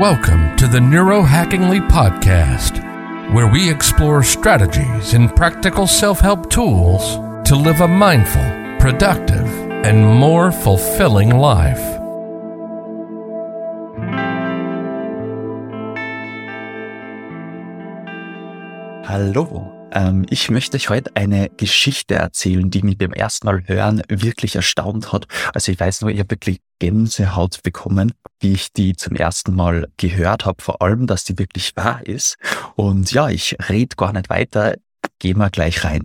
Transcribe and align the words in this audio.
Welcome 0.00 0.56
to 0.56 0.66
the 0.66 0.80
Neurohackingly 0.80 1.78
Podcast, 1.88 2.82
where 3.32 3.46
we 3.46 3.70
explore 3.70 4.24
strategies 4.24 5.14
and 5.14 5.32
practical 5.36 5.86
self 5.86 6.18
help 6.18 6.50
tools 6.50 7.14
to 7.46 7.54
live 7.54 7.80
a 7.80 7.86
mindful, 7.86 8.42
productive, 8.80 9.46
and 9.86 10.04
more 10.04 10.50
fulfilling 10.50 11.38
life. 11.38 11.78
Hallo, 19.06 19.83
ähm, 19.94 20.26
ich 20.28 20.50
möchte 20.50 20.76
euch 20.76 20.90
heute 20.90 21.14
eine 21.16 21.48
Geschichte 21.48 22.16
erzählen, 22.16 22.70
die 22.70 22.82
mich 22.82 22.98
beim 22.98 23.12
ersten 23.12 23.46
Mal 23.46 23.66
hören 23.66 24.02
wirklich 24.08 24.56
erstaunt 24.56 25.12
hat. 25.12 25.26
Also 25.54 25.72
ich 25.72 25.80
weiß 25.80 26.02
nur, 26.02 26.10
ich 26.10 26.18
habe 26.18 26.30
wirklich 26.30 26.60
Gänsehaut 26.80 27.62
bekommen, 27.62 28.12
wie 28.40 28.52
ich 28.52 28.72
die 28.72 28.94
zum 28.96 29.16
ersten 29.16 29.54
Mal 29.54 29.88
gehört 29.96 30.44
habe, 30.44 30.62
vor 30.62 30.82
allem, 30.82 31.06
dass 31.06 31.24
die 31.24 31.38
wirklich 31.38 31.76
wahr 31.76 32.04
ist. 32.04 32.36
Und 32.74 33.12
ja, 33.12 33.30
ich 33.30 33.56
rede 33.70 33.96
gar 33.96 34.12
nicht 34.12 34.28
weiter, 34.28 34.74
gehen 35.18 35.38
wir 35.38 35.50
gleich 35.50 35.84
rein. 35.84 36.04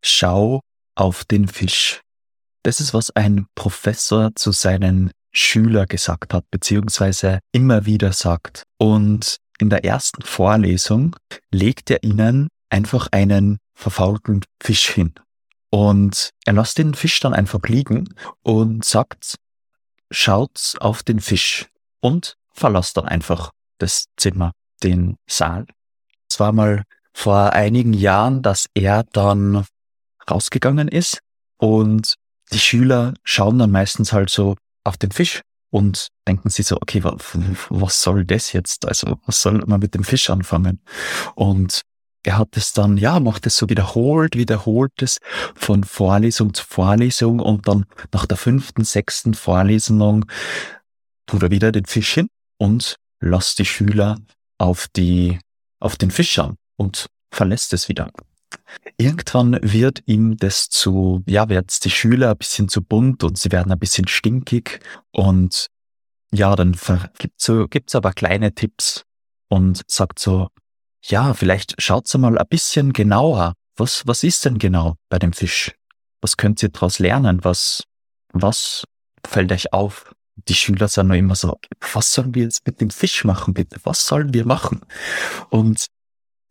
Schau 0.00 0.60
auf 0.94 1.24
den 1.24 1.48
Fisch. 1.48 2.00
Das 2.62 2.80
ist, 2.80 2.94
was 2.94 3.10
ein 3.10 3.46
Professor 3.54 4.30
zu 4.34 4.52
seinen 4.52 5.10
Schüler 5.32 5.86
gesagt 5.86 6.32
hat, 6.32 6.44
beziehungsweise 6.50 7.40
immer 7.52 7.84
wieder 7.84 8.12
sagt. 8.12 8.62
Und 8.78 9.38
in 9.58 9.70
der 9.70 9.84
ersten 9.84 10.22
Vorlesung 10.22 11.16
legt 11.50 11.90
er 11.90 12.02
ihnen 12.02 12.48
einfach 12.70 13.08
einen 13.10 13.58
verfaulten 13.74 14.42
Fisch 14.62 14.90
hin. 14.90 15.14
Und 15.70 16.30
er 16.44 16.52
lässt 16.52 16.78
den 16.78 16.94
Fisch 16.94 17.18
dann 17.20 17.34
einfach 17.34 17.60
liegen 17.66 18.14
und 18.42 18.84
sagt, 18.84 19.36
schaut 20.10 20.74
auf 20.80 21.02
den 21.02 21.20
Fisch 21.20 21.66
und 22.00 22.36
verlasst 22.52 22.96
dann 22.96 23.06
einfach 23.06 23.50
das 23.78 24.06
Zimmer, 24.16 24.52
den 24.82 25.16
Saal. 25.28 25.66
Es 26.30 26.38
war 26.38 26.52
mal 26.52 26.84
vor 27.12 27.52
einigen 27.52 27.92
Jahren, 27.92 28.42
dass 28.42 28.66
er 28.74 29.04
dann 29.12 29.64
rausgegangen 30.30 30.88
ist 30.88 31.18
und 31.58 32.14
die 32.52 32.58
Schüler 32.58 33.14
schauen 33.24 33.58
dann 33.58 33.70
meistens 33.70 34.12
halt 34.12 34.30
so 34.30 34.56
auf 34.84 34.96
den 34.96 35.10
Fisch 35.10 35.42
und 35.70 36.08
denken 36.28 36.50
sich 36.50 36.66
so, 36.66 36.76
okay, 36.76 37.02
was 37.02 38.00
soll 38.00 38.24
das 38.24 38.52
jetzt? 38.52 38.86
Also 38.86 39.18
was 39.26 39.42
soll 39.42 39.62
man 39.66 39.80
mit 39.80 39.94
dem 39.94 40.04
Fisch 40.04 40.30
anfangen? 40.30 40.80
Und 41.34 41.82
er 42.24 42.38
hat 42.38 42.56
es 42.56 42.72
dann, 42.72 42.96
ja, 42.96 43.20
macht 43.20 43.46
es 43.46 43.56
so 43.56 43.68
wiederholt, 43.68 44.34
wiederholt 44.36 45.02
es 45.02 45.18
von 45.54 45.84
Vorlesung 45.84 46.54
zu 46.54 46.64
Vorlesung 46.64 47.38
und 47.38 47.68
dann 47.68 47.84
nach 48.12 48.26
der 48.26 48.36
fünften, 48.36 48.84
sechsten 48.84 49.34
Vorlesung 49.34 50.24
tut 51.26 51.42
er 51.42 51.50
wieder 51.50 51.70
den 51.70 51.84
Fisch 51.84 52.14
hin 52.14 52.28
und 52.58 52.96
lässt 53.20 53.58
die 53.58 53.66
Schüler 53.66 54.18
auf 54.58 54.88
die, 54.96 55.38
auf 55.80 55.96
den 55.96 56.10
Fisch 56.10 56.32
schauen 56.32 56.56
und 56.76 57.06
verlässt 57.30 57.72
es 57.72 57.88
wieder. 57.88 58.10
Irgendwann 58.96 59.58
wird 59.62 60.02
ihm 60.06 60.36
das 60.36 60.68
zu, 60.68 61.22
ja, 61.26 61.48
wird's 61.48 61.80
die 61.80 61.90
Schüler 61.90 62.30
ein 62.30 62.38
bisschen 62.38 62.68
zu 62.68 62.82
bunt 62.82 63.24
und 63.24 63.38
sie 63.38 63.52
werden 63.52 63.72
ein 63.72 63.78
bisschen 63.78 64.08
stinkig 64.08 64.80
und 65.10 65.68
ja, 66.32 66.56
dann 66.56 66.76
gibt's 67.18 67.44
so, 67.44 67.68
gibt's 67.68 67.94
aber 67.94 68.12
kleine 68.12 68.54
Tipps 68.54 69.04
und 69.48 69.82
sagt 69.88 70.18
so, 70.18 70.48
ja, 71.06 71.34
vielleicht 71.34 71.80
schaut's 71.80 72.16
mal 72.16 72.38
ein 72.38 72.46
bisschen 72.48 72.92
genauer. 72.92 73.54
Was, 73.76 74.06
was 74.06 74.22
ist 74.22 74.44
denn 74.44 74.58
genau 74.58 74.96
bei 75.08 75.18
dem 75.18 75.32
Fisch? 75.32 75.72
Was 76.20 76.36
könnt 76.36 76.62
ihr 76.62 76.70
daraus 76.70 76.98
lernen? 76.98 77.44
Was, 77.44 77.84
was 78.32 78.84
fällt 79.26 79.52
euch 79.52 79.72
auf? 79.72 80.14
Die 80.48 80.54
Schüler 80.54 80.88
sind 80.88 81.08
noch 81.08 81.14
immer 81.14 81.36
so, 81.36 81.58
was 81.92 82.12
sollen 82.12 82.34
wir 82.34 82.44
jetzt 82.44 82.66
mit 82.66 82.80
dem 82.80 82.90
Fisch 82.90 83.24
machen, 83.24 83.54
bitte? 83.54 83.78
Was 83.84 84.06
sollen 84.06 84.32
wir 84.34 84.46
machen? 84.46 84.80
Und 85.50 85.86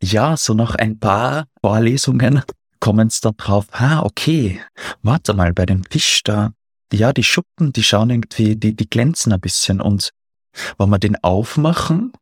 ja, 0.02 0.36
so 0.36 0.54
nach 0.54 0.74
ein 0.74 0.98
paar 0.98 1.46
Vorlesungen 1.60 2.42
kommen 2.80 3.08
es 3.08 3.20
dann 3.20 3.36
drauf, 3.36 3.66
ah, 3.72 4.02
okay, 4.02 4.60
warte 5.02 5.34
mal, 5.34 5.52
bei 5.52 5.66
dem 5.66 5.84
Fisch 5.84 6.22
da, 6.22 6.52
ja, 6.92 7.12
die 7.12 7.24
Schuppen, 7.24 7.72
die 7.72 7.82
schauen 7.82 8.10
irgendwie, 8.10 8.56
die, 8.56 8.76
die 8.76 8.88
glänzen 8.88 9.32
ein 9.32 9.40
bisschen 9.40 9.80
und 9.80 10.10
wenn 10.78 10.90
wir 10.90 10.98
den 10.98 11.22
aufmachen, 11.22 12.12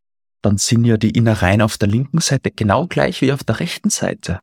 dann 0.43 0.57
sind 0.57 0.85
ja 0.85 0.97
die 0.97 1.11
Innereien 1.11 1.61
auf 1.61 1.77
der 1.77 1.87
linken 1.87 2.19
Seite 2.19 2.51
genau 2.51 2.85
gleich 2.85 3.21
wie 3.21 3.31
auf 3.31 3.43
der 3.43 3.59
rechten 3.59 3.89
Seite. 3.89 4.39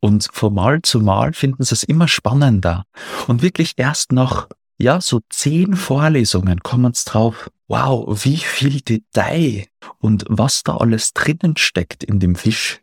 Und 0.00 0.28
von 0.32 0.52
Mal 0.52 0.82
zu 0.82 1.00
Mal 1.00 1.32
finden 1.32 1.62
sie 1.62 1.74
es 1.74 1.84
immer 1.84 2.08
spannender. 2.08 2.84
Und 3.28 3.40
wirklich 3.40 3.74
erst 3.76 4.10
nach, 4.10 4.48
ja, 4.78 5.00
so 5.00 5.20
zehn 5.30 5.76
Vorlesungen 5.76 6.60
kommen 6.60 6.92
sie 6.92 7.04
drauf, 7.04 7.50
wow, 7.68 8.24
wie 8.24 8.36
viel 8.36 8.80
Detail 8.80 9.66
und 9.98 10.24
was 10.28 10.64
da 10.64 10.76
alles 10.76 11.12
drinnen 11.12 11.56
steckt 11.56 12.02
in 12.02 12.18
dem 12.18 12.34
Fisch. 12.34 12.80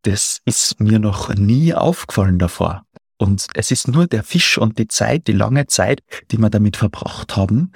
Das 0.00 0.40
ist 0.46 0.80
mir 0.80 0.98
noch 0.98 1.34
nie 1.34 1.74
aufgefallen 1.74 2.38
davor. 2.38 2.84
Und 3.18 3.48
es 3.54 3.70
ist 3.70 3.86
nur 3.86 4.06
der 4.06 4.24
Fisch 4.24 4.56
und 4.56 4.78
die 4.78 4.88
Zeit, 4.88 5.26
die 5.26 5.32
lange 5.32 5.66
Zeit, 5.66 6.02
die 6.30 6.38
wir 6.38 6.48
damit 6.48 6.78
verbracht 6.78 7.36
haben, 7.36 7.72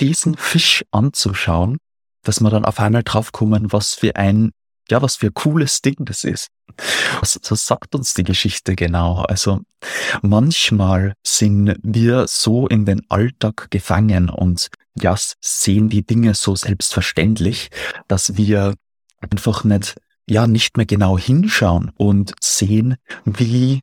diesen 0.00 0.36
Fisch 0.36 0.84
anzuschauen 0.92 1.78
dass 2.22 2.40
wir 2.40 2.50
dann 2.50 2.64
auf 2.64 2.80
einmal 2.80 3.02
draufkommen, 3.02 3.72
was 3.72 3.94
für 3.94 4.16
ein, 4.16 4.52
ja, 4.90 5.02
was 5.02 5.16
für 5.16 5.26
ein 5.26 5.34
cooles 5.34 5.80
Ding 5.82 5.96
das 6.00 6.24
ist. 6.24 6.48
Was, 7.20 7.40
was 7.48 7.66
sagt 7.66 7.94
uns 7.94 8.14
die 8.14 8.24
Geschichte 8.24 8.76
genau? 8.76 9.22
Also 9.22 9.60
manchmal 10.22 11.14
sind 11.26 11.76
wir 11.82 12.26
so 12.28 12.66
in 12.68 12.84
den 12.84 13.02
Alltag 13.08 13.70
gefangen 13.70 14.28
und 14.28 14.68
ja, 15.00 15.16
sehen 15.40 15.88
die 15.88 16.04
Dinge 16.04 16.34
so 16.34 16.54
selbstverständlich, 16.56 17.70
dass 18.06 18.36
wir 18.36 18.74
einfach 19.20 19.64
nicht, 19.64 19.96
ja, 20.28 20.46
nicht 20.46 20.76
mehr 20.76 20.86
genau 20.86 21.18
hinschauen 21.18 21.90
und 21.96 22.34
sehen, 22.40 22.96
wie 23.24 23.80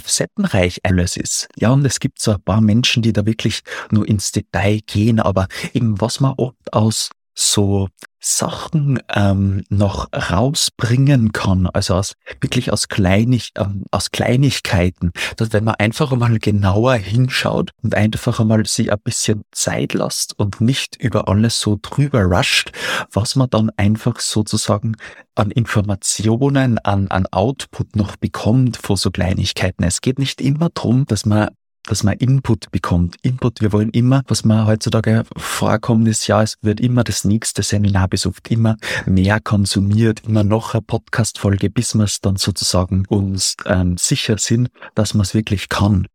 facettenreich 0.00 0.80
alles 0.84 1.16
ist. 1.16 1.48
Ja, 1.56 1.70
und 1.70 1.84
es 1.84 2.00
gibt 2.00 2.20
so 2.20 2.32
ein 2.32 2.42
paar 2.42 2.60
Menschen, 2.60 3.02
die 3.02 3.12
da 3.12 3.26
wirklich 3.26 3.60
nur 3.90 4.08
ins 4.08 4.32
Detail 4.32 4.80
gehen, 4.86 5.20
aber 5.20 5.48
eben 5.74 6.00
was 6.00 6.20
man 6.20 6.34
oft 6.36 6.72
aus 6.72 7.10
so 7.34 7.88
Sachen 8.24 9.00
ähm, 9.12 9.64
noch 9.68 10.08
rausbringen 10.12 11.32
kann, 11.32 11.66
also 11.66 11.94
aus 11.96 12.14
wirklich 12.40 12.72
aus, 12.72 12.88
Kleinig, 12.88 13.50
ähm, 13.58 13.84
aus 13.90 14.12
Kleinigkeiten, 14.12 15.10
dass 15.36 15.52
wenn 15.52 15.64
man 15.64 15.74
einfach 15.76 16.12
einmal 16.12 16.38
genauer 16.38 16.94
hinschaut 16.94 17.70
und 17.82 17.96
einfach 17.96 18.38
einmal 18.38 18.64
sich 18.66 18.92
ein 18.92 19.00
bisschen 19.02 19.42
Zeit 19.50 19.94
lässt 19.94 20.38
und 20.38 20.60
nicht 20.60 20.96
über 20.96 21.28
alles 21.28 21.58
so 21.58 21.78
drüber 21.82 22.22
rusht, 22.22 22.70
was 23.10 23.34
man 23.34 23.50
dann 23.50 23.70
einfach 23.76 24.20
sozusagen 24.20 24.94
an 25.34 25.50
Informationen, 25.50 26.78
an, 26.78 27.08
an 27.08 27.26
Output 27.30 27.96
noch 27.96 28.16
bekommt 28.16 28.76
vor 28.76 28.96
so 28.96 29.10
Kleinigkeiten. 29.10 29.82
Es 29.82 30.00
geht 30.00 30.20
nicht 30.20 30.40
immer 30.40 30.68
drum, 30.68 31.06
dass 31.06 31.26
man 31.26 31.48
dass 31.86 32.02
man 32.02 32.16
Input 32.18 32.70
bekommt. 32.70 33.16
Input, 33.22 33.60
wir 33.60 33.72
wollen 33.72 33.90
immer, 33.90 34.22
was 34.28 34.44
man 34.44 34.66
heutzutage 34.66 35.24
vorkommt, 35.36 36.08
ist 36.08 36.26
ja, 36.26 36.42
es 36.42 36.56
wird 36.62 36.80
immer 36.80 37.04
das 37.04 37.24
nächste 37.24 37.62
Seminar 37.62 38.08
besucht, 38.08 38.50
immer 38.50 38.76
mehr 39.06 39.40
konsumiert, 39.40 40.22
immer 40.26 40.44
noch 40.44 40.74
eine 40.74 40.82
Podcast-Folge, 40.82 41.70
bis 41.70 41.94
wir 41.94 42.04
es 42.04 42.20
dann 42.20 42.36
sozusagen 42.36 43.04
uns 43.08 43.56
ähm, 43.66 43.96
sicher 43.96 44.38
sind, 44.38 44.70
dass 44.94 45.14
man 45.14 45.22
es 45.22 45.34
wirklich 45.34 45.68
kann. 45.68 46.06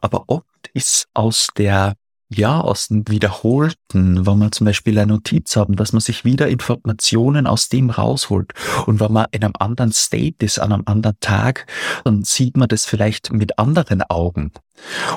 Aber 0.00 0.24
oft 0.28 0.46
ist 0.74 1.06
aus 1.14 1.48
der 1.56 1.94
ja, 2.34 2.60
aus 2.60 2.88
dem 2.88 3.08
Wiederholten, 3.08 4.26
wenn 4.26 4.38
wir 4.38 4.52
zum 4.52 4.64
Beispiel 4.64 4.98
eine 4.98 5.12
Notiz 5.12 5.56
haben, 5.56 5.76
dass 5.76 5.92
man 5.92 6.00
sich 6.00 6.24
wieder 6.24 6.48
Informationen 6.48 7.46
aus 7.46 7.68
dem 7.68 7.90
rausholt. 7.90 8.52
Und 8.86 9.00
wenn 9.00 9.12
man 9.12 9.26
in 9.30 9.44
einem 9.44 9.54
anderen 9.58 9.92
State 9.92 10.44
ist, 10.44 10.58
an 10.58 10.72
einem 10.72 10.82
anderen 10.86 11.16
Tag, 11.20 11.66
dann 12.04 12.24
sieht 12.24 12.56
man 12.56 12.68
das 12.68 12.84
vielleicht 12.84 13.32
mit 13.32 13.58
anderen 13.58 14.02
Augen. 14.02 14.52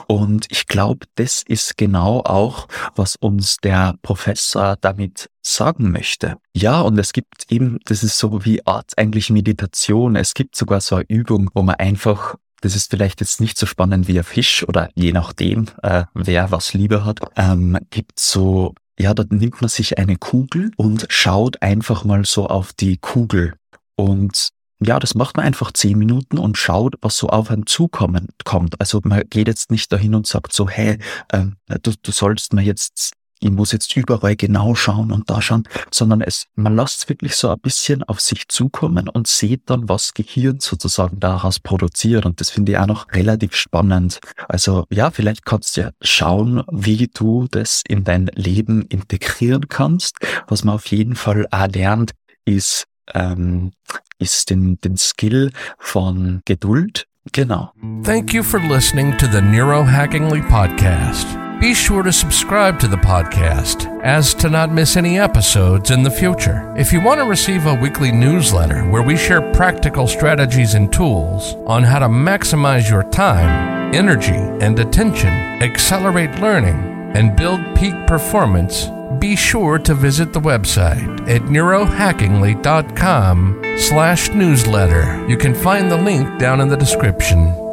Und 0.08 0.48
ich 0.50 0.68
glaube, 0.68 1.06
das 1.16 1.44
ist 1.48 1.78
genau 1.78 2.22
auch, 2.22 2.68
was 2.96 3.16
uns 3.16 3.58
der 3.58 3.96
Professor 4.02 4.78
damit 4.80 5.30
sagen 5.42 5.92
möchte. 5.92 6.38
Ja, 6.54 6.82
und 6.82 6.98
es 6.98 7.14
gibt 7.14 7.52
eben, 7.52 7.80
das 7.86 8.04
ist 8.04 8.18
so 8.18 8.46
wie 8.46 8.66
Art 8.66 8.92
eigentlich 8.98 9.30
Meditation. 9.30 10.16
Es 10.16 10.34
gibt 10.34 10.56
sogar 10.56 10.82
so 10.82 10.96
eine 10.96 11.06
Übung, 11.08 11.50
wo 11.54 11.62
man 11.62 11.76
einfach 11.76 12.36
das 12.66 12.76
ist 12.76 12.90
vielleicht 12.90 13.22
jetzt 13.22 13.40
nicht 13.42 13.60
so 13.60 13.68
spannend 13.68 14.08
wie 14.08 14.18
ein 14.18 14.24
Fisch 14.24 14.68
oder 14.68 14.90
je 14.96 15.12
nachdem, 15.12 15.68
äh, 15.84 16.06
wer 16.16 16.50
was 16.50 16.74
lieber 16.74 17.06
hat, 17.06 17.20
ähm, 17.36 17.78
gibt 17.92 18.20
so, 18.20 18.74
ja, 18.98 19.14
da 19.14 19.24
nimmt 19.30 19.62
man 19.62 19.70
sich 19.70 20.00
eine 20.00 20.16
Kugel 20.16 20.72
und 20.76 21.06
schaut 21.10 21.62
einfach 21.62 22.06
mal 22.06 22.26
so 22.26 22.48
auf 22.48 22.74
die 22.74 22.98
Kugel. 22.98 23.54
Und 23.96 24.50
ja, 24.84 25.00
das 25.00 25.14
macht 25.14 25.38
man 25.38 25.46
einfach 25.46 25.74
zehn 25.74 26.00
Minuten 26.00 26.40
und 26.40 26.58
schaut, 26.58 26.96
was 27.02 27.18
so 27.18 27.30
auf 27.30 27.52
einen 27.52 27.68
zukommen 27.68 28.30
kommt. 28.46 28.80
Also 28.80 29.00
man 29.04 29.22
geht 29.30 29.48
jetzt 29.48 29.70
nicht 29.70 29.92
dahin 29.92 30.16
und 30.16 30.26
sagt 30.26 30.52
so, 30.52 30.68
hey, 30.68 30.98
ähm, 31.32 31.58
du, 31.84 31.92
du 32.02 32.12
sollst 32.12 32.54
mir 32.54 32.64
jetzt 32.64 33.14
ich 33.46 33.52
muss 33.52 33.72
jetzt 33.72 33.96
überall 33.96 34.36
genau 34.36 34.74
schauen 34.74 35.12
und 35.12 35.30
da 35.30 35.40
schauen, 35.40 35.68
sondern 35.92 36.22
es, 36.22 36.48
man 36.56 36.76
lässt 36.76 37.04
es 37.04 37.10
wirklich 37.10 37.36
so 37.36 37.50
ein 37.50 37.60
bisschen 37.60 38.02
auf 38.02 38.20
sich 38.20 38.48
zukommen 38.48 39.08
und 39.08 39.28
sieht 39.28 39.70
dann, 39.70 39.88
was 39.88 40.16
Gehirn 40.16 40.60
sozusagen 40.60 41.20
daraus 41.20 41.60
produziert. 41.60 42.26
Und 42.26 42.42
das 42.42 42.50
finde 42.50 42.72
ich 42.72 42.78
auch 42.80 42.88
noch 42.88 43.12
relativ 43.12 43.56
spannend. 43.56 44.20
Also 44.50 44.86
ja, 44.90 45.12
vielleicht 45.12 45.46
kannst 45.46 45.78
du 45.78 45.82
ja 45.82 45.92
schauen, 46.02 46.64
wie 46.72 47.08
du 47.08 47.48
das 47.52 47.84
in 47.88 48.04
dein 48.04 48.32
Leben 48.34 48.82
integrieren 48.82 49.70
kannst. 49.70 50.18
Was 50.48 50.64
man 50.64 50.76
auf 50.76 50.88
jeden 50.88 51.16
Fall 51.16 51.46
auch 51.52 51.68
lernt, 51.68 52.14
ist, 52.46 52.86
ähm, 53.14 53.74
ist 54.18 54.50
den, 54.50 54.80
den 54.82 54.98
Skill 54.98 55.52
von 55.78 56.42
Geduld. 56.46 57.06
Genau. 57.32 57.72
Thank 58.04 58.34
you 58.34 58.42
for 58.42 58.60
listening 58.60 59.16
to 59.18 59.28
the 59.28 59.42
Neurohackingly 59.42 60.42
podcast. 60.42 61.28
Be 61.60 61.74
sure 61.74 62.04
to 62.04 62.12
subscribe 62.12 62.80
to 62.82 62.88
the 62.88 62.98
podcast 62.98 63.88
as 64.04 64.34
to 64.36 64.50
not 64.50 64.72
miss 64.72 64.98
any 64.98 65.18
episodes 65.18 65.90
in 65.90 66.04
the 66.04 66.12
future. 66.12 66.74
If 66.78 66.92
you 66.92 67.00
want 67.02 67.22
to 67.22 67.26
receive 67.26 67.66
a 67.66 67.74
weekly 67.74 68.12
newsletter 68.12 68.84
where 68.90 69.02
we 69.02 69.16
share 69.16 69.54
practical 69.54 70.06
strategies 70.06 70.74
and 70.74 70.92
tools 70.92 71.56
on 71.66 71.84
how 71.84 72.00
to 72.00 72.08
maximize 72.08 72.90
your 72.90 73.04
time, 73.04 73.96
energy, 73.96 74.36
and 74.36 74.78
attention, 74.78 75.30
accelerate 75.64 76.42
learning, 76.42 76.76
and 77.16 77.38
build 77.38 77.62
peak 77.76 77.96
performance, 78.06 78.90
be 79.20 79.38
sure 79.38 79.80
to 79.80 79.96
visit 79.96 80.34
the 80.34 80.42
website 80.42 81.22
at 81.30 81.42
neurohackingly.com 81.44 83.78
slash 83.78 84.30
newsletter. 84.30 85.26
You 85.28 85.38
can 85.38 85.56
find 85.56 85.90
the 85.90 85.98
link 85.98 86.38
down 86.38 86.60
in 86.60 86.68
the 86.68 86.78
description. 86.78 87.65